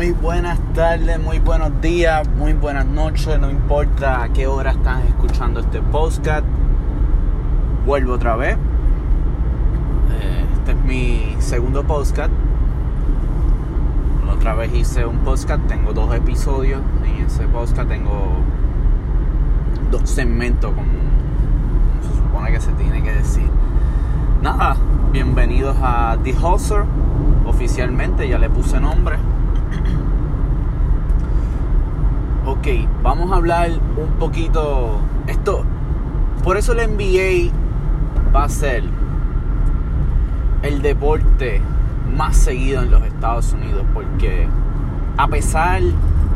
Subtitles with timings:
[0.00, 5.04] muy buenas tardes, muy buenos días, muy buenas noches, no importa a qué hora estás
[5.04, 6.46] escuchando este podcast.
[7.84, 8.56] Vuelvo otra vez.
[10.10, 12.30] Eh, Este es mi segundo podcast.
[14.34, 16.80] Otra vez hice un podcast, tengo dos episodios.
[17.04, 18.38] En ese podcast tengo
[19.90, 20.88] dos segmentos, como
[22.00, 23.50] se supone que se tiene que decir.
[24.40, 24.76] Nada,
[25.12, 26.84] bienvenidos a The Hustler.
[27.44, 29.18] Oficialmente ya le puse nombre.
[32.46, 32.66] Ok,
[33.02, 34.98] vamos a hablar un poquito.
[35.26, 35.62] Esto.
[36.42, 37.52] Por eso el NBA
[38.34, 38.82] va a ser
[40.62, 41.60] el deporte
[42.16, 43.84] más seguido en los Estados Unidos.
[43.92, 44.48] Porque
[45.18, 45.82] a pesar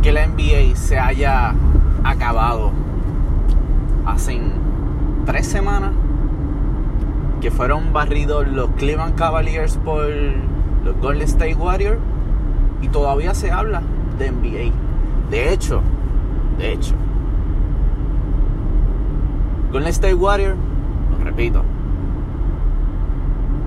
[0.02, 1.54] que la NBA se haya
[2.04, 2.72] acabado
[4.04, 4.38] hace
[5.24, 5.92] tres semanas
[7.40, 10.06] que fueron barridos los Cleveland Cavaliers por
[10.84, 11.98] los Golden State Warriors
[12.82, 13.80] y todavía se habla
[14.18, 14.72] de NBA.
[15.30, 15.80] De hecho,
[16.58, 16.94] de hecho,
[19.72, 20.56] Golden State Warriors,
[21.10, 21.62] lo repito,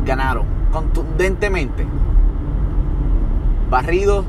[0.05, 1.85] ganaron contundentemente,
[3.69, 4.25] barridos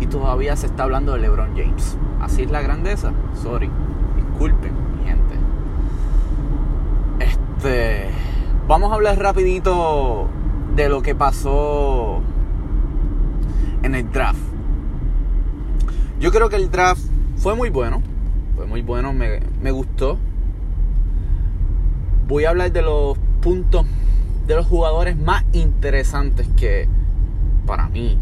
[0.00, 1.96] y todavía se está hablando de LeBron James.
[2.20, 3.12] Así es la grandeza.
[3.34, 3.70] Sorry,
[4.16, 5.34] disculpen, mi gente.
[7.20, 8.10] Este,
[8.66, 10.28] vamos a hablar rapidito
[10.74, 12.20] de lo que pasó
[13.82, 14.40] en el draft.
[16.22, 17.02] Yo creo que el draft
[17.36, 18.00] fue muy bueno.
[18.54, 20.18] Fue muy bueno, me, me gustó.
[22.28, 23.84] Voy a hablar de los puntos
[24.46, 26.86] de los jugadores más interesantes que
[27.66, 28.18] para mí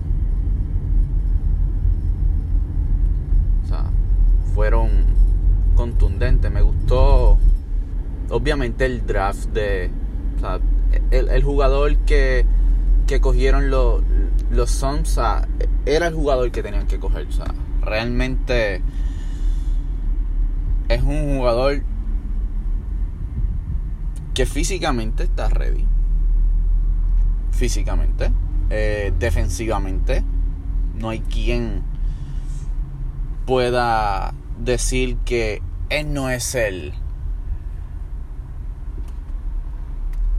[3.64, 3.84] o sea,
[4.54, 4.88] fueron
[5.76, 6.50] contundentes.
[6.50, 7.36] Me gustó
[8.30, 9.90] obviamente el draft de
[10.38, 10.58] o sea,
[11.10, 12.46] el, el, jugador que,
[13.06, 14.02] que cogieron los,
[14.50, 15.46] los Suns o sea,
[15.84, 17.26] era el jugador que tenían que coger.
[17.26, 18.82] O sea, realmente
[20.88, 21.82] es un jugador
[24.34, 25.86] que físicamente está ready.
[27.52, 28.32] Físicamente.
[28.70, 30.24] Eh, defensivamente.
[30.94, 31.82] No hay quien
[33.46, 36.92] pueda decir que él no es el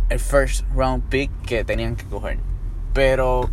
[0.09, 2.37] el first round pick que tenían que coger.
[2.93, 3.49] Pero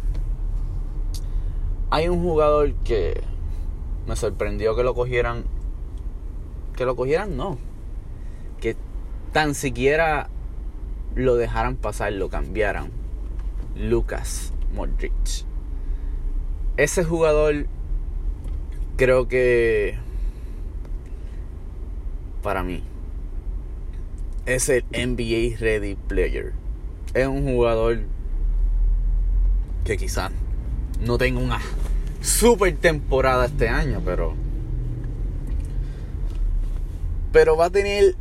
[1.91, 3.23] hay un jugador que
[4.09, 5.45] me sorprendió que lo cogieran.
[6.75, 7.59] Que lo cogieran, no.
[8.59, 8.75] Que
[9.33, 10.31] tan siquiera
[11.15, 12.91] lo dejaran pasar, lo cambiaran.
[13.77, 15.13] Lucas Modric.
[16.79, 17.67] Ese jugador
[18.97, 19.99] creo que
[22.43, 22.83] para mí
[24.47, 26.55] es el NBA Ready Player.
[27.13, 28.01] Es un jugador
[29.85, 30.33] que quizás
[31.01, 31.61] no tenga una
[32.21, 34.35] super temporada este año, pero
[37.33, 38.17] pero va a tener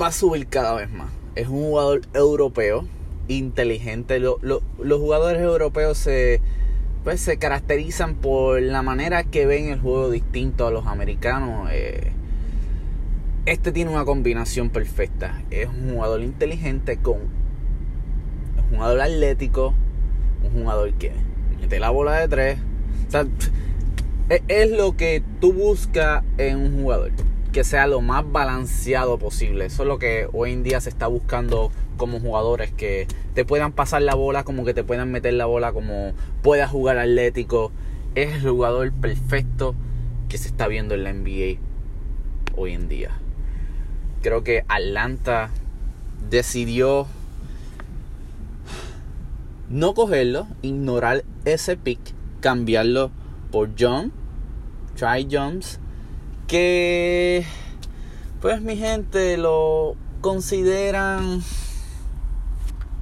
[0.00, 1.10] va a subir cada vez más.
[1.34, 2.86] Es un jugador europeo,
[3.28, 4.18] inteligente.
[4.18, 6.40] Lo, lo, los jugadores europeos se
[7.04, 11.68] pues se caracterizan por la manera que ven el juego distinto a los americanos.
[11.72, 12.12] Eh,
[13.44, 15.42] este tiene una combinación perfecta.
[15.50, 17.18] Es un jugador inteligente con
[18.56, 19.74] un jugador atlético,
[20.44, 21.12] un jugador que
[21.62, 22.58] mete la bola de tres.
[23.08, 23.26] O sea,
[24.48, 27.12] es lo que tú buscas en un jugador.
[27.52, 29.66] Que sea lo más balanceado posible.
[29.66, 32.72] Eso es lo que hoy en día se está buscando como jugadores.
[32.72, 36.12] Que te puedan pasar la bola, como que te puedan meter la bola, como
[36.42, 37.72] puedas jugar atlético.
[38.14, 39.74] Es el jugador perfecto
[40.28, 41.60] que se está viendo en la NBA
[42.56, 43.10] hoy en día
[44.22, 45.50] creo que Atlanta
[46.30, 47.06] decidió
[49.72, 51.98] no cogerlo, ignorar ese pick,
[52.40, 53.10] cambiarlo
[53.50, 54.12] por John,
[54.96, 55.80] Try Jones,
[56.46, 57.46] que
[58.42, 61.42] pues mi gente lo consideran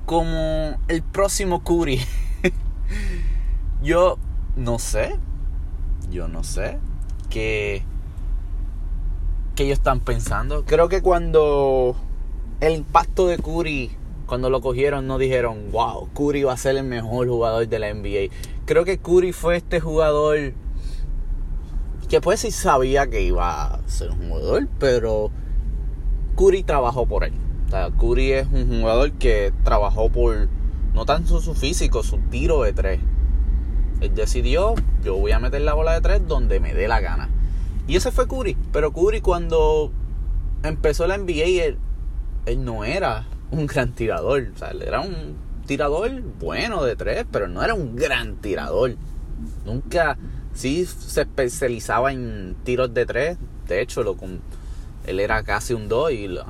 [0.07, 2.01] como el próximo Curry.
[3.83, 4.17] yo
[4.57, 5.19] no sé,
[6.09, 6.79] yo no sé
[7.31, 7.83] que
[9.57, 10.65] que ellos están pensando.
[10.65, 11.97] Creo que cuando
[12.61, 13.91] el impacto de Curry,
[14.31, 17.93] cuando lo cogieron, no dijeron, wow, Curry va a ser el mejor jugador de la
[17.93, 18.33] NBA.
[18.65, 20.53] Creo que Curry fue este jugador
[22.09, 25.33] que pues sí sabía que iba a ser un jugador, pero
[26.37, 27.33] Curry trabajó por él.
[27.99, 30.47] Curry es un jugador que trabajó por
[30.95, 33.01] no tanto su físico, su tiro de tres.
[34.01, 37.29] Él decidió, yo voy a meter la bola de tres donde me dé la gana.
[37.89, 38.57] Y ese fue Curry.
[38.73, 39.91] Pero Curry cuando
[40.63, 41.75] empezó la NBA,
[42.47, 44.49] él no era un gran tirador.
[44.55, 45.37] O sea, era un
[45.67, 48.97] tirador bueno de tres, pero no era un gran tirador.
[49.65, 50.19] Nunca,
[50.53, 53.39] sí se especializaba en tiros de tres.
[53.67, 54.17] De hecho, lo,
[55.07, 56.45] él era casi un 2 y lo,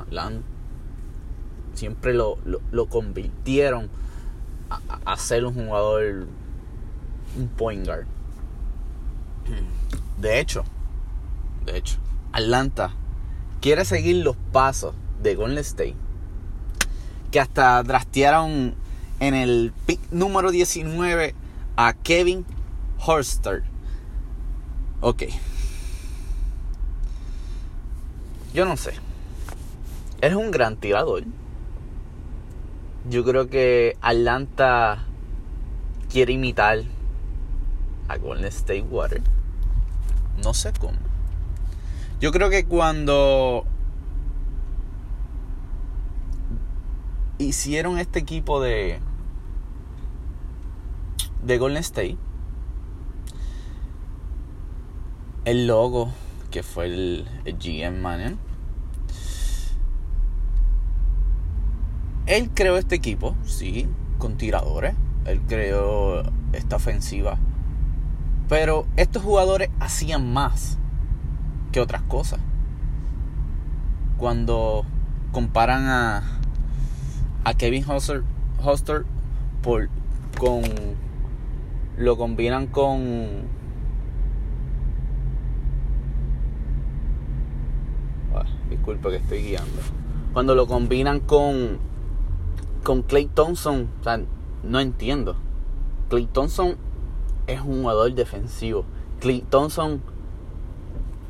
[1.74, 3.88] siempre lo, lo, convirtieron
[4.70, 6.26] a, a, ser un jugador,
[7.38, 8.06] un point guard.
[10.18, 10.64] De hecho,
[11.64, 11.98] de hecho,
[12.32, 12.92] Atlanta
[13.60, 15.96] quiere seguir los pasos de Golden State.
[17.30, 18.74] Que hasta drastearon
[19.20, 21.34] en el pick número 19
[21.76, 22.44] a Kevin
[22.98, 23.62] Horster.
[25.00, 25.24] Ok.
[28.52, 28.94] Yo no sé.
[30.20, 31.24] Es un gran tirador.
[33.08, 35.04] Yo creo que Atlanta
[36.10, 36.82] quiere imitar
[38.08, 39.22] a Golden State Water.
[40.42, 40.98] No sé cómo.
[42.20, 43.64] Yo creo que cuando
[47.44, 49.00] hicieron este equipo de
[51.42, 52.18] de Golden State
[55.44, 56.10] el logo
[56.50, 58.38] que fue el, GM Manning
[62.26, 63.88] él creó este equipo sí
[64.18, 64.94] con tiradores
[65.24, 66.22] él creó
[66.52, 67.38] esta ofensiva
[68.50, 70.76] pero estos jugadores hacían más
[71.70, 72.40] que otras cosas.
[74.18, 74.84] Cuando
[75.30, 76.39] comparan a,
[77.44, 78.22] a Kevin Hoster,
[78.62, 79.04] Hoster
[79.62, 79.88] por,
[80.38, 80.62] con
[81.96, 83.42] lo combinan con
[88.34, 89.80] ah, disculpe que estoy guiando.
[90.32, 91.78] Cuando lo combinan con
[92.84, 94.20] con Clay Thompson o sea,
[94.62, 95.36] no entiendo.
[96.08, 96.76] Clay Thompson
[97.46, 98.84] es un jugador defensivo.
[99.20, 100.02] Clay Thompson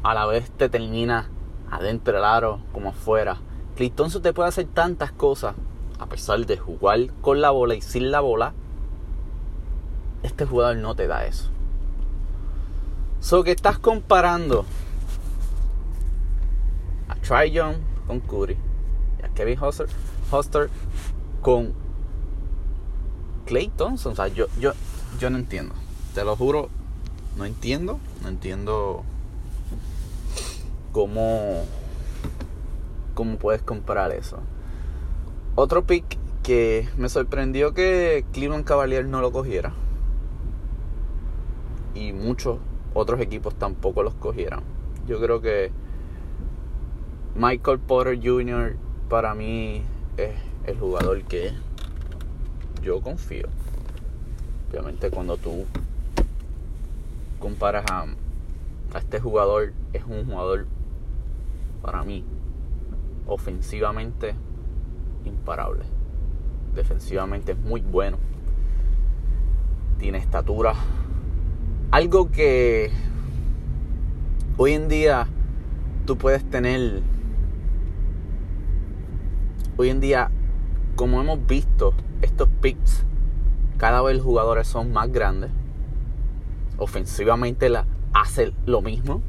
[0.02, 1.28] a la vez te termina
[1.70, 3.38] adentro del aro como afuera.
[3.94, 5.54] Thompson te puede hacer tantas cosas
[6.00, 8.52] a pesar de jugar con la bola y sin la bola.
[10.22, 11.50] Este jugador no te da eso.
[13.20, 14.64] So que estás comparando
[17.08, 17.76] a Try Young
[18.06, 18.56] con Curry
[19.20, 20.70] y a Kevin Hoster,
[21.42, 21.74] con
[23.46, 24.12] Clay Thompson.
[24.12, 24.72] O sea, yo, yo,
[25.18, 25.74] yo no entiendo.
[26.14, 26.70] Te lo juro,
[27.36, 28.00] no entiendo.
[28.22, 29.04] No entiendo
[30.92, 31.64] ¿Cómo,
[33.14, 34.40] cómo puedes comparar eso?
[35.62, 39.74] Otro pick que me sorprendió que Cleveland Cavaliers no lo cogiera.
[41.94, 42.56] Y muchos
[42.94, 44.62] otros equipos tampoco los cogieran.
[45.06, 45.70] Yo creo que
[47.34, 48.76] Michael Porter Jr.
[49.10, 49.82] para mí
[50.16, 50.30] es
[50.64, 51.52] el jugador que
[52.82, 53.48] yo confío.
[54.70, 55.66] Obviamente cuando tú
[57.38, 58.06] comparas a,
[58.94, 60.66] a este jugador, es un jugador
[61.82, 62.24] para mí,
[63.26, 64.34] ofensivamente
[65.24, 65.84] imparable.
[66.74, 68.18] Defensivamente es muy bueno.
[69.98, 70.74] Tiene estatura.
[71.90, 72.90] Algo que
[74.56, 75.26] hoy en día
[76.06, 77.02] tú puedes tener.
[79.76, 80.30] Hoy en día,
[80.96, 83.04] como hemos visto, estos picks,
[83.78, 85.50] cada vez los jugadores son más grandes.
[86.76, 89.22] Ofensivamente la, hace lo mismo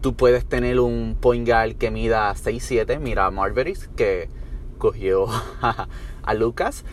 [0.00, 4.28] Tú puedes tener un point guard que mida 6'7, mira Marveris que
[4.78, 5.26] cogió
[6.22, 6.84] a, Lucas.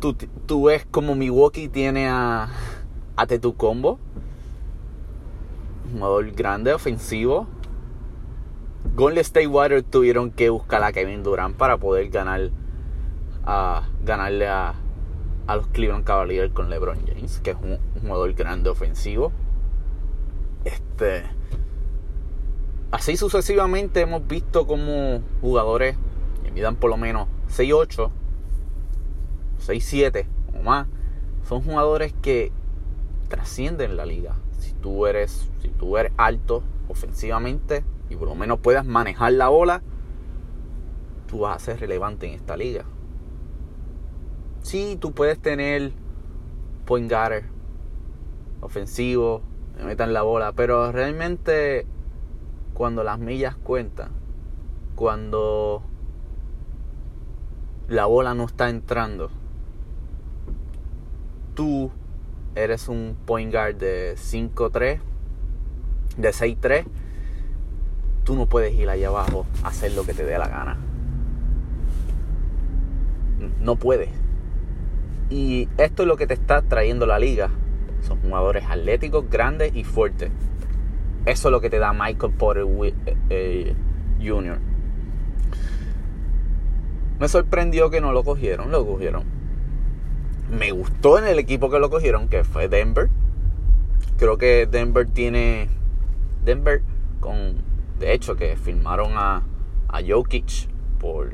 [0.00, 0.14] Tú,
[0.46, 2.48] tú, ves como Milwaukee tiene a,
[3.16, 3.98] a Tetu Combo.
[5.92, 7.46] Un jugador grande, ofensivo.
[8.94, 12.50] Golden State Warriors tuvieron que buscar a Kevin Durant para poder ganar
[13.44, 14.74] a, ganarle a,
[15.46, 19.32] a los Cleveland Cavaliers con LeBron James, que es un, un jugador grande ofensivo.
[20.64, 21.24] Este
[22.90, 25.96] así sucesivamente hemos visto como jugadores
[26.58, 28.10] midan por lo menos 6'8,
[29.64, 30.26] 6'7
[30.58, 30.88] o más,
[31.48, 32.50] son jugadores que
[33.28, 34.34] trascienden la liga.
[34.58, 39.48] Si tú eres, si tú eres alto ofensivamente y por lo menos puedas manejar la
[39.48, 39.82] bola,
[41.28, 42.84] tú vas a ser relevante en esta liga.
[44.62, 45.92] Sí, tú puedes tener
[46.86, 47.44] point guard
[48.62, 49.42] ofensivo,
[49.76, 51.86] me metan la bola, pero realmente
[52.74, 54.10] cuando las millas cuentan,
[54.96, 55.84] cuando
[57.88, 59.30] la bola no está entrando,
[61.54, 61.90] tú
[62.54, 65.00] eres un point guard de 5-3,
[66.16, 66.84] de 6-3,
[68.24, 70.76] tú no puedes ir allá abajo a hacer lo que te dé la gana.
[73.60, 74.10] No puedes.
[75.30, 77.50] Y esto es lo que te está trayendo la liga.
[78.02, 80.30] Son jugadores atléticos, grandes y fuertes.
[81.24, 83.76] Eso es lo que te da Michael Porter eh, eh,
[84.20, 84.58] Jr.
[87.18, 89.24] Me sorprendió que no lo cogieron, lo cogieron.
[90.50, 93.08] Me gustó en el equipo que lo cogieron, que fue Denver.
[94.16, 95.68] Creo que Denver tiene.
[96.44, 96.82] Denver
[97.20, 97.56] con.
[97.98, 99.42] De hecho, que firmaron a,
[99.88, 100.68] a Jokic
[101.00, 101.32] por.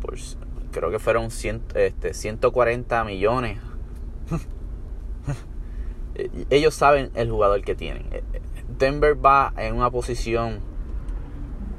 [0.00, 0.14] por
[0.70, 1.28] creo que fueron
[1.74, 3.58] este, 140 millones.
[6.50, 8.04] Ellos saben el jugador que tienen.
[8.78, 10.60] Denver va en una posición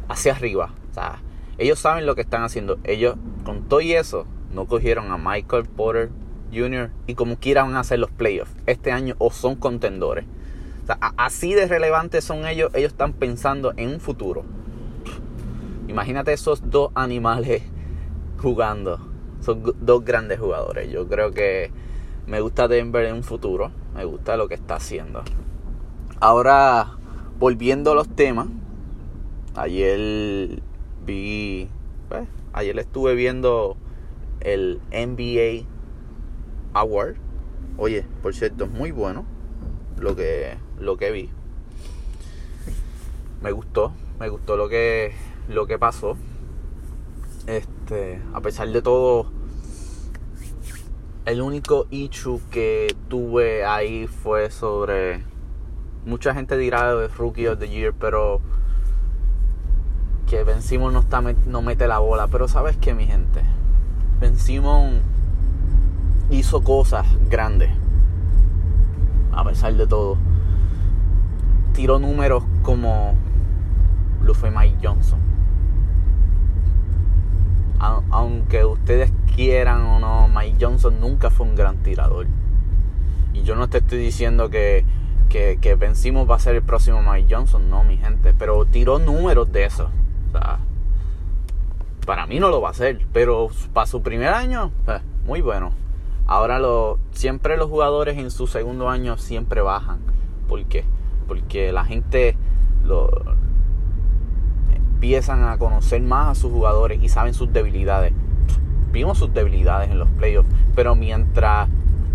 [0.07, 0.73] hacia arriba.
[0.91, 1.21] O sea,
[1.63, 2.77] ellos saben lo que están haciendo.
[2.83, 3.15] Ellos,
[3.45, 6.09] con todo y eso, no cogieron a Michael Porter
[6.53, 6.91] Jr.
[7.07, 10.25] y como quieran hacer los playoffs este año o son contendores.
[11.15, 12.69] Así de relevantes son ellos.
[12.73, 14.43] Ellos están pensando en un futuro.
[15.87, 17.63] Imagínate esos dos animales
[18.41, 18.99] jugando.
[19.39, 20.91] Son dos grandes jugadores.
[20.91, 21.71] Yo creo que
[22.27, 23.71] me gusta Denver en un futuro.
[23.95, 25.23] Me gusta lo que está haciendo.
[26.19, 26.97] Ahora,
[27.39, 28.47] volviendo a los temas.
[29.55, 30.61] Ayer
[31.05, 31.69] vi.
[32.09, 33.77] Pues, ayer estuve viendo
[34.41, 35.67] el NBA
[36.73, 37.15] Award.
[37.77, 39.25] Oye, por cierto, es muy bueno
[39.97, 41.29] lo que, lo que vi.
[43.41, 45.13] Me gustó, me gustó lo que,
[45.49, 46.17] lo que pasó.
[47.47, 49.27] Este, a pesar de todo,
[51.25, 55.23] el único issue que tuve ahí fue sobre.
[56.05, 58.41] Mucha gente dirá de Rookie of the Year, pero
[60.27, 62.27] que Ben no, está, no mete la bola.
[62.27, 63.41] Pero sabes que, mi gente,
[64.19, 64.35] Ben
[66.29, 67.71] hizo cosas grandes.
[69.31, 70.17] A pesar de todo.
[71.73, 73.15] Tiró números como
[74.21, 75.19] lo fue Mike Johnson.
[78.11, 82.27] aunque ustedes quieran o no, Mike Johnson nunca fue un gran tirador.
[83.33, 84.85] Y yo no te estoy diciendo que,
[85.29, 88.33] que, que va a ser el próximo Mike Johnson, no, mi gente.
[88.37, 89.89] Pero tiró números de eso.
[92.05, 93.05] Para mí no lo va a hacer.
[93.13, 95.71] Pero para su primer año, eh, muy bueno.
[96.25, 99.99] Ahora lo, siempre los jugadores en su segundo año siempre bajan.
[100.47, 100.85] ¿Por qué?
[101.27, 102.37] Porque la gente
[102.83, 103.09] lo,
[105.03, 108.13] empiezan a conocer más a sus jugadores y saben sus debilidades.
[108.93, 111.67] Vimos sus debilidades en los playoffs, pero mientras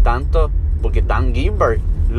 [0.02, 1.82] tanto, porque Dan Gilbert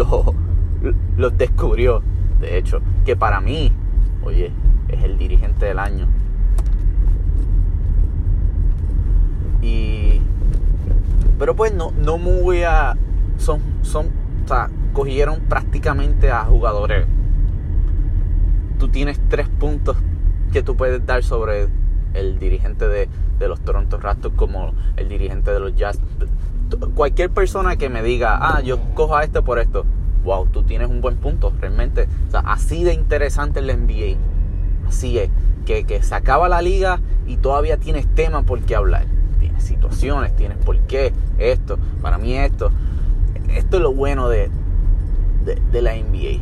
[1.18, 2.04] los descubrió,
[2.40, 3.72] de hecho, que para mí,
[4.24, 4.52] oye,
[5.00, 6.08] es el dirigente del año.
[9.62, 10.22] Y
[11.40, 12.98] pero pues no, no muy a.
[13.38, 14.08] Son, son,
[14.44, 17.08] o sea, cogieron prácticamente a jugadores.
[18.78, 19.96] Tú tienes tres puntos
[20.52, 21.70] que tú puedes dar sobre
[22.14, 23.08] el dirigente de,
[23.40, 26.00] de los Toronto Raptors como el dirigente de los Jazz.
[26.94, 29.86] Cualquier persona que me diga, ah, yo cojo a este por esto.
[30.26, 32.10] Wow, tú tienes un buen punto, realmente.
[32.28, 34.18] O sea, así de interesante el NBA.
[34.90, 35.30] Así es.
[35.66, 39.06] Que, que se acaba la liga y todavía tienes tema por qué hablar
[39.60, 42.72] situaciones, tienes por qué, esto, para mí esto.
[43.50, 44.50] Esto es lo bueno de,
[45.72, 46.40] de, la NBA.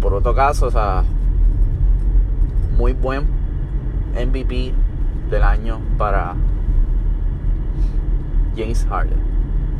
[0.00, 1.04] Por otro caso, o sea,
[2.76, 3.24] muy buen
[4.14, 4.72] MVP
[5.30, 6.34] del año para
[8.56, 9.18] James Harden.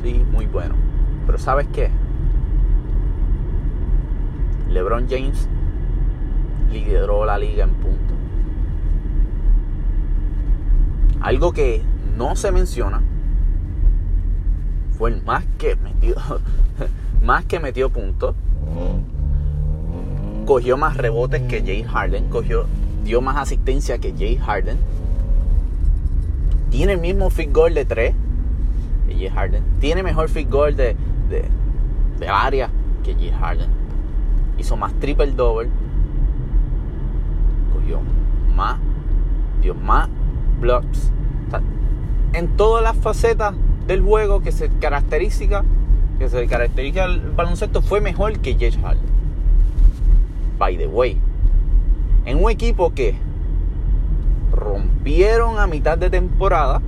[0.03, 0.75] Sí, muy bueno.
[1.25, 1.91] Pero ¿sabes qué?
[4.69, 5.49] LeBron James
[6.71, 8.15] lideró la liga en punto.
[11.21, 11.83] Algo que
[12.17, 13.03] no se menciona
[14.97, 16.17] fue más que metió
[17.23, 18.35] más que metió puntos.
[20.47, 22.67] Cogió más rebotes que Jay Harden cogió
[23.07, 24.77] dio más asistencia que Jay Harden.
[26.71, 28.15] Tiene el mismo fit goal de 3
[29.09, 29.63] que Jay Harden.
[29.81, 30.97] Tiene mejor fit goal de,
[31.31, 31.45] de,
[32.19, 32.69] de área
[33.05, 33.71] que Jay Harden.
[34.59, 35.69] Hizo más triple double
[37.87, 38.01] cogió
[38.55, 38.79] más
[39.63, 40.09] dio más
[40.61, 41.13] blocks
[42.33, 43.55] en todas las facetas
[43.87, 45.65] del juego que se caracteriza,
[46.19, 49.17] que se caracteriza el baloncesto fue mejor que Jay Harden.
[50.59, 51.19] By the way,
[52.27, 53.15] en un equipo que
[54.53, 56.83] rompieron a mitad de temporada,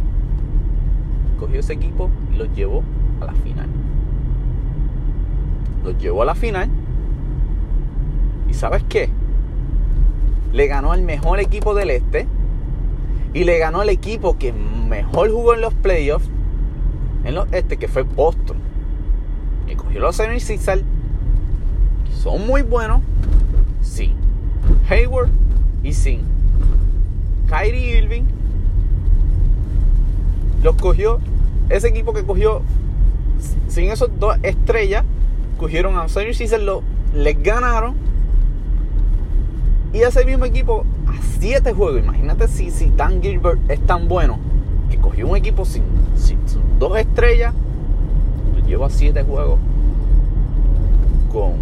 [1.38, 2.82] cogió ese equipo y los llevó
[3.22, 3.68] a la final.
[5.82, 6.68] Los llevó a la final.
[8.50, 9.08] ¿Y sabes qué?
[10.52, 12.26] Le ganó al mejor equipo del este
[13.34, 16.28] y le ganó al equipo que mejor jugó en los playoffs,
[17.24, 18.56] en los este, que fue Boston.
[19.66, 20.82] Y cogió los 76ers,
[22.06, 23.02] que son muy buenos,
[23.82, 24.14] sí.
[24.88, 25.30] Hayward
[25.82, 26.22] y sin
[27.48, 28.24] Kyrie Irving.
[30.62, 31.20] Los cogió,
[31.68, 32.62] ese equipo que cogió
[33.68, 35.04] sin esos dos estrellas,
[35.58, 36.82] cogieron a los 76ers,
[37.14, 38.07] les ganaron.
[39.92, 40.84] Y ese mismo equipo
[41.38, 42.02] siete juegos.
[42.02, 44.38] Imagínate si, si Dan Gilbert es tan bueno
[44.90, 45.82] que cogió un equipo sin,
[46.16, 46.38] sin,
[46.78, 47.54] dos estrellas.
[48.54, 49.58] Lo llevo a siete juegos
[51.32, 51.52] con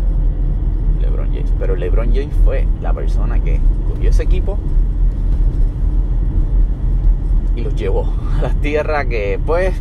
[1.00, 1.52] LeBron James.
[1.58, 4.58] Pero LeBron James fue la persona que cogió ese equipo
[7.54, 9.74] y los llevó a las tierras que, pues,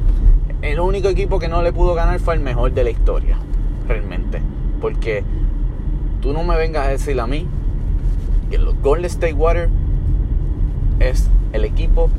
[0.62, 3.38] el único equipo que no le pudo ganar fue el mejor de la historia,
[3.88, 4.42] realmente.
[4.80, 5.24] Porque
[6.22, 7.48] tú no me vengas a decir a mí
[8.50, 9.70] que los Golden State Water
[11.00, 12.10] es el equipo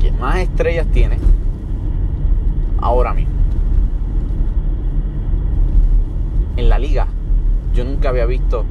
[0.00, 1.18] que más estrellas tiene
[2.80, 3.32] ahora mismo.
[6.56, 7.06] En la liga,
[7.74, 8.64] yo nunca había visto.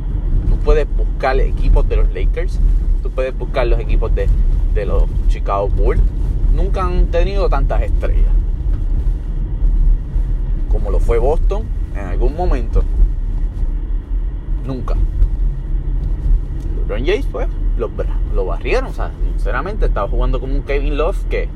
[0.50, 2.60] Tú puedes buscar equipos de los Lakers,
[3.02, 4.28] tú puedes buscar los equipos de,
[4.74, 6.02] de los Chicago Bulls.
[6.56, 8.40] Nunca han tenido tantas estrellas
[10.70, 11.64] como lo fue Boston
[11.94, 12.84] en algún momento.
[14.70, 14.96] Nunca.
[16.78, 17.48] LeBron James, pues,
[17.80, 18.92] lo, barrieron.
[18.92, 21.50] O sea, sinceramente, estaba jugando como un Kevin Love que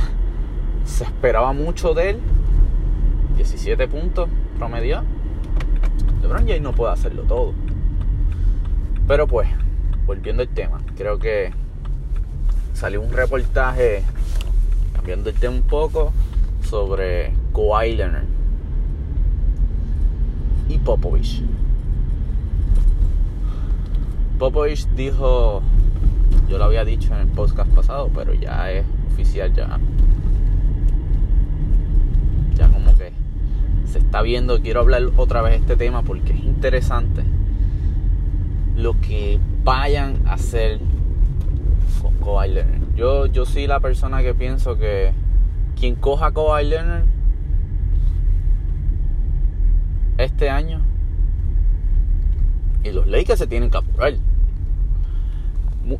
[0.86, 2.20] se esperaba mucho de él.
[3.36, 5.02] 17 puntos promedio.
[6.22, 7.52] LeBron James no puede hacerlo todo.
[9.06, 9.50] Pero pues,
[10.06, 11.52] volviendo al tema, creo que
[12.72, 14.04] salió un reportaje,
[14.94, 16.14] cambiando el tema un poco,
[16.62, 18.24] sobre Kawhi Leonard
[20.66, 21.42] y Popovich.
[24.40, 25.60] Popovich dijo,
[26.48, 29.78] yo lo había dicho en el podcast pasado, pero ya es oficial, ya.
[32.54, 33.12] Ya como que
[33.84, 37.22] se está viendo, quiero hablar otra vez este tema porque es interesante
[38.76, 40.80] lo que vayan a hacer
[42.00, 42.96] con Kawhi Leonard.
[42.96, 45.12] Yo, yo soy la persona que pienso que
[45.78, 46.74] quien coja a Kawhi
[50.16, 50.80] este año
[52.92, 54.14] los Lakers se tienen que apurar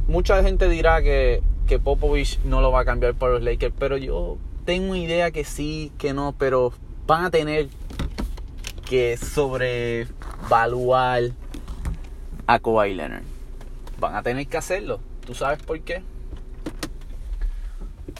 [0.06, 3.96] mucha gente dirá que, que Popovich no lo va a cambiar para los Lakers, pero
[3.96, 6.72] yo tengo idea que sí, que no, pero
[7.06, 7.68] van a tener
[8.88, 11.30] que sobrevaluar
[12.46, 13.22] a Kawhi Leonard.
[13.98, 15.00] Van a tener que hacerlo.
[15.26, 16.02] ¿Tú sabes por qué?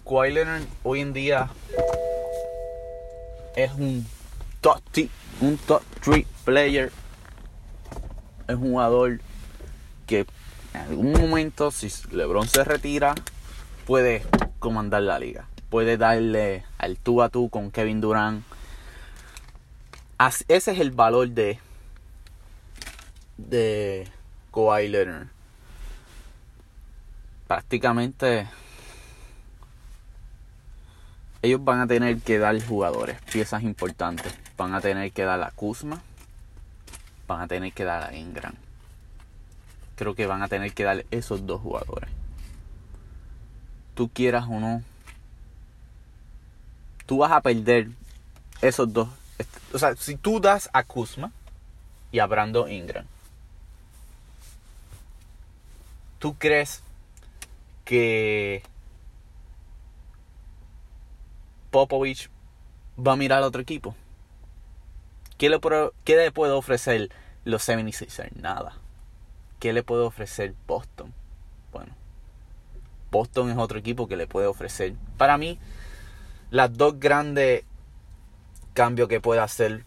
[0.04, 1.50] Kawhi Leonard hoy en día
[3.56, 4.06] es un
[4.60, 4.80] top
[5.40, 6.92] un top 3 player.
[8.50, 9.20] Es un jugador
[10.06, 10.26] que
[10.74, 13.14] en algún momento, si LeBron se retira,
[13.86, 14.22] puede
[14.58, 15.46] comandar la liga.
[15.68, 18.44] Puede darle al tú a tú con Kevin Durant.
[20.48, 21.58] Ese es el valor de
[23.36, 24.08] de
[24.52, 25.28] Kawhi Leonard.
[27.46, 28.48] Prácticamente
[31.42, 34.34] ellos van a tener que dar jugadores, piezas importantes.
[34.56, 36.02] Van a tener que dar a Kuzma,
[37.30, 38.54] van a tener que dar a Ingram
[40.00, 42.08] creo que van a tener que dar esos dos jugadores.
[43.94, 44.82] Tú quieras o no,
[47.04, 47.90] tú vas a perder
[48.62, 49.10] esos dos.
[49.74, 51.32] O sea, si tú das a Kuzma
[52.10, 53.04] y a Brandon Ingram,
[56.18, 56.82] ¿tú crees
[57.84, 58.62] que
[61.70, 62.30] Popovich
[62.98, 63.94] va a mirar a otro equipo?
[65.40, 65.58] ¿Qué le,
[66.04, 67.08] qué le puede ofrecer
[67.46, 68.30] los 76ers?
[68.32, 68.74] Nada.
[69.58, 71.14] ¿Qué le puede ofrecer Boston?
[71.72, 71.94] Bueno,
[73.10, 74.96] Boston es otro equipo que le puede ofrecer.
[75.16, 75.58] Para mí,
[76.50, 77.64] las dos grandes
[78.74, 79.86] cambios que puede hacer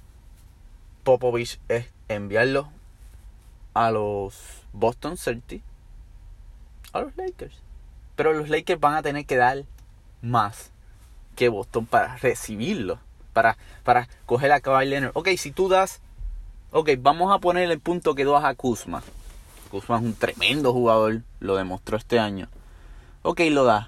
[1.03, 2.71] Popovich es enviarlo
[3.75, 5.63] a los Boston Celtics,
[6.93, 7.61] a los Lakers.
[8.15, 9.65] Pero los Lakers van a tener que dar
[10.23, 10.71] más
[11.35, 12.97] que Boston para recibirlo.
[13.33, 15.11] Para, para coger a Kawhi Leonard.
[15.15, 15.99] Ok, si tú das.
[16.71, 19.03] Ok, vamos a poner el punto que das a Kuzma.
[19.69, 22.47] Kuzma es un tremendo jugador, lo demostró este año.
[23.23, 23.87] Ok, lo das.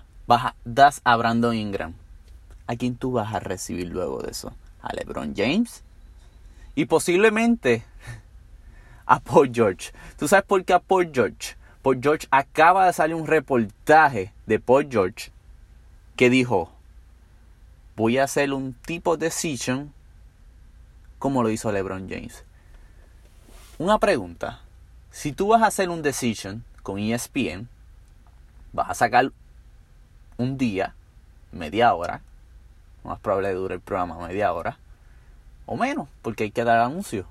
[0.65, 1.93] das a Brandon Ingram.
[2.67, 4.53] ¿A quién tú vas a recibir luego de eso?
[4.81, 5.83] ¿A LeBron James?
[6.73, 7.83] Y posiblemente
[9.05, 9.91] a Paul George.
[10.17, 11.55] ¿Tú sabes por qué a Paul George?
[11.81, 15.31] Paul George acaba de salir un reportaje de Paul George
[16.15, 16.71] que dijo,
[17.95, 19.93] voy a hacer un tipo de decision
[21.19, 22.43] como lo hizo LeBron James.
[23.77, 24.61] Una pregunta.
[25.11, 27.67] Si tú vas a hacer un decision con ESPN,
[28.73, 29.31] vas a sacar
[30.37, 30.93] un día,
[31.51, 32.21] media hora,
[33.03, 34.77] más probable dure el programa media hora,
[35.65, 37.25] o menos, porque hay que dar anuncio.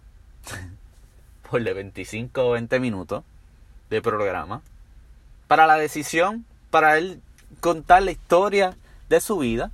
[1.50, 3.22] Por de 25 o 20 minutos
[3.90, 4.62] de programa.
[5.46, 7.20] Para la decisión, para él
[7.60, 8.76] contar la historia
[9.08, 9.70] de su vida.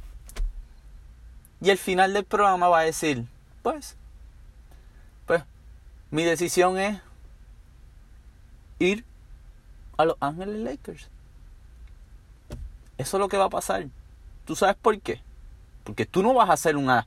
[1.60, 3.26] Y al final del programa va a decir,
[3.62, 3.96] pues,
[5.26, 5.44] pues,
[6.10, 7.00] mi decisión es
[8.78, 9.04] ir
[9.98, 11.08] a Los Ángeles Lakers.
[12.96, 13.86] Eso es lo que va a pasar.
[14.46, 15.22] ¿Tú sabes por qué?
[15.84, 17.06] Porque tú no vas a hacer una,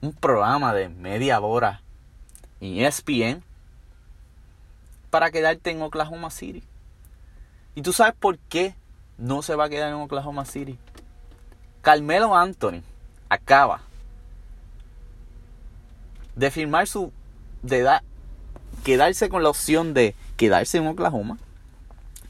[0.00, 1.82] un programa de media hora
[2.60, 3.42] en ESPN
[5.10, 6.62] para quedarte en Oklahoma City.
[7.74, 8.74] ¿Y tú sabes por qué
[9.18, 10.78] no se va a quedar en Oklahoma City?
[11.82, 12.82] Carmelo Anthony
[13.32, 13.80] acaba
[16.36, 17.12] de firmar su
[17.62, 17.88] de
[18.84, 21.38] quedarse con la opción de quedarse en Oklahoma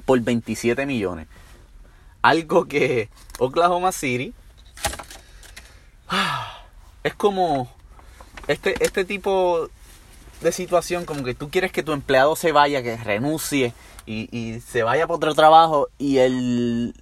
[0.04, 1.26] por 27 millones.
[2.20, 3.08] Algo que
[3.40, 4.32] Oklahoma City
[7.02, 7.68] es como
[8.46, 9.68] este, este tipo
[10.40, 13.74] de situación como que tú quieres que tu empleado se vaya, que renuncie
[14.06, 16.94] y, se vaya por otro trabajo y el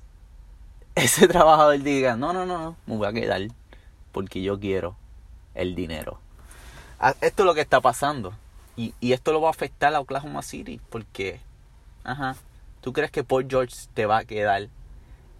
[0.94, 3.59] ese trabajador diga, no, no, no, no, me voy a quedar
[4.12, 4.96] porque yo quiero
[5.54, 6.18] el dinero.
[6.98, 8.34] Ah, esto es lo que está pasando.
[8.76, 11.40] Y, esto lo va a afectar a Oklahoma City porque,
[12.02, 12.36] ajá,
[12.80, 14.68] ¿tú crees que Paul George te va a quedar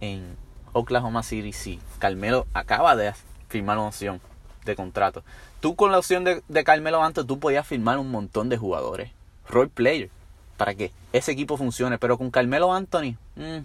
[0.01, 0.37] en
[0.75, 1.55] Oklahoma City?
[1.55, 3.15] Sí, Carmelo acaba de
[3.49, 4.21] firmar una opción
[4.67, 5.23] de contrato.
[5.61, 9.11] Tú con la opción de, de Carmelo antes, tú podías firmar un montón de jugadores.
[9.49, 10.11] Role player.
[10.59, 11.99] Para que ese equipo funcione.
[11.99, 13.61] Pero con Carmelo Anthony, mm,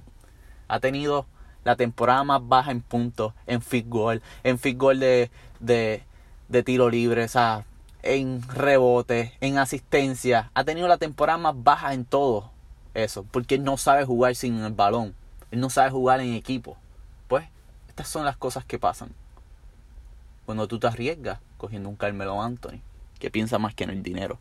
[0.70, 1.26] ha tenido
[1.66, 6.04] la temporada más baja en puntos, en field goal, en field goal de, de,
[6.48, 7.66] de tiro libre, o sea,
[8.04, 10.52] en rebote, en asistencia.
[10.54, 12.52] Ha tenido la temporada más baja en todo
[12.94, 13.26] eso.
[13.32, 15.16] Porque él no sabe jugar sin el balón.
[15.52, 16.78] Él no sabe jugar en equipo.
[17.28, 17.46] Pues,
[17.90, 19.10] estas son las cosas que pasan
[20.46, 22.80] cuando tú te arriesgas cogiendo un Carmelo Anthony,
[23.20, 24.38] que piensa más que en el dinero.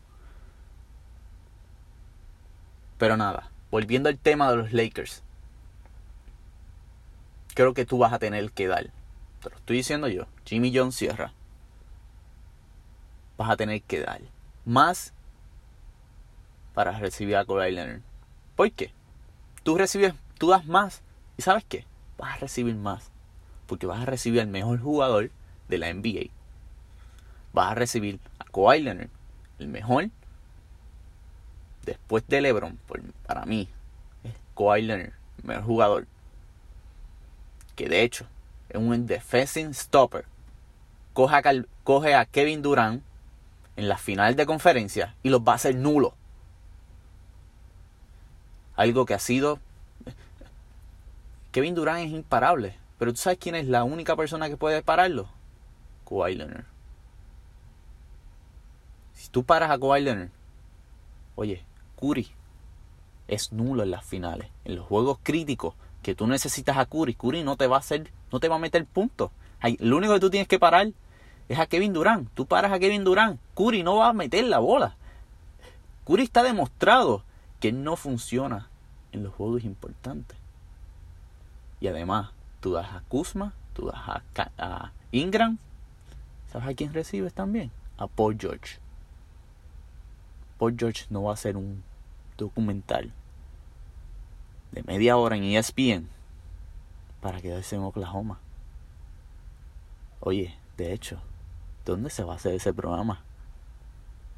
[2.97, 5.23] Pero nada, volviendo al tema de los Lakers,
[7.55, 8.91] creo que tú vas a tener que dar.
[9.41, 11.33] Te lo estoy diciendo yo, Jimmy John cierra.
[13.37, 14.21] Vas a tener que dar
[14.65, 15.13] más
[16.73, 18.01] para recibir a Kawhi Leonard.
[18.55, 18.91] ¿Por qué?
[19.63, 21.01] Tú recibes, tú das más.
[21.37, 21.85] ¿Y sabes qué?
[22.17, 23.09] Vas a recibir más.
[23.67, 25.31] Porque vas a recibir al mejor jugador
[25.69, 26.29] de la NBA.
[27.53, 29.09] Vas a recibir a Kawhi Leonard,
[29.59, 30.09] el mejor.
[31.85, 32.79] Después de LeBron,
[33.25, 33.69] para mí,
[34.23, 36.07] es Kawhi Leonard, el mejor jugador.
[37.75, 38.25] Que de hecho,
[38.69, 40.25] es un defensive stopper.
[41.13, 41.43] Coge a,
[41.83, 43.03] coge a Kevin Durant
[43.75, 46.13] en la final de conferencia y los va a hacer nulo.
[48.75, 49.59] Algo que ha sido.
[51.51, 52.75] Kevin Durant es imparable.
[52.97, 55.27] Pero tú sabes quién es la única persona que puede pararlo.
[56.07, 56.65] Kawhi Leonard.
[59.13, 60.29] Si tú paras a Kawhi Leonard,
[61.35, 61.63] oye,
[61.99, 62.31] Curry
[63.27, 64.49] es nulo en las finales.
[64.63, 65.73] En los juegos críticos
[66.05, 68.59] que tú necesitas a Curry, Curry no te va a hacer, no te va a
[68.59, 69.31] meter puntos.
[69.79, 70.91] Lo único que tú tienes que parar
[71.49, 72.29] es a Kevin Durant.
[72.35, 74.97] Tú paras a Kevin Durant, Curry no va a meter la bola.
[76.05, 77.23] Curry está demostrado
[77.59, 78.69] que no funciona
[79.13, 80.37] en los juegos importantes.
[81.79, 85.57] Y además, tú das a Kuzma, tú das a, a Ingram,
[86.51, 87.71] ¿Sabes a quién recibes también?
[87.97, 88.77] A Paul George.
[90.59, 91.83] Paul George no va a hacer un
[92.37, 93.11] documental
[94.75, 96.09] de media hora en ESPN
[97.21, 98.39] para quedarse en Oklahoma.
[100.19, 101.21] Oye, de hecho,
[101.85, 103.23] ¿dónde se va a hacer ese programa?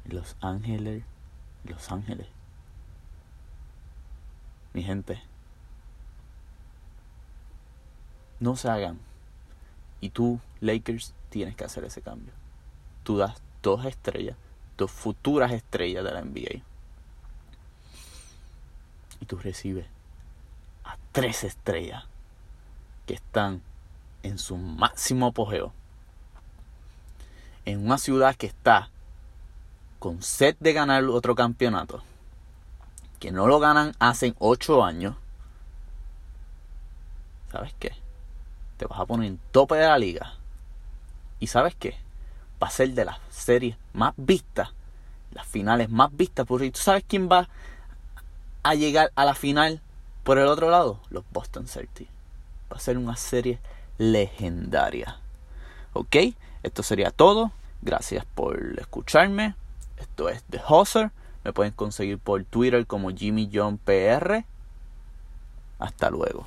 [0.04, 1.02] Los Ángeles,
[1.64, 2.28] Los Ángeles.
[4.72, 5.20] Mi gente,
[8.38, 9.00] no se hagan.
[10.00, 12.32] Y tú, Lakers, tienes que hacer ese cambio.
[13.02, 14.36] Tú das dos estrellas,
[14.76, 16.62] dos futuras estrellas de la NBA.
[19.20, 19.97] Y tú recibes
[20.88, 22.04] a tres estrellas
[23.06, 23.62] que están
[24.22, 25.72] en su máximo apogeo.
[27.64, 28.90] En una ciudad que está
[29.98, 32.02] con sed de ganar otro campeonato.
[33.20, 35.14] Que no lo ganan hace ocho años.
[37.52, 37.92] ¿Sabes qué?
[38.78, 40.38] Te vas a poner en tope de la liga
[41.40, 41.96] y sabes qué?
[42.62, 44.70] Va a ser de las series más vistas,
[45.32, 46.46] las finales más vistas.
[46.46, 47.48] Porque tú sabes quién va
[48.62, 49.80] a llegar a la final
[50.28, 51.00] por el otro lado?
[51.08, 52.10] Los Boston Celtics.
[52.70, 53.58] Va a ser una serie
[53.96, 55.16] legendaria.
[55.94, 56.16] ¿Ok?
[56.62, 57.50] Esto sería todo.
[57.80, 59.54] Gracias por escucharme.
[59.96, 61.12] Esto es The Husser.
[61.44, 64.44] Me pueden conseguir por Twitter como Jimmy John PR.
[65.78, 66.44] Hasta luego.